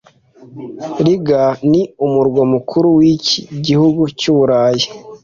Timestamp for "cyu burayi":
4.19-4.85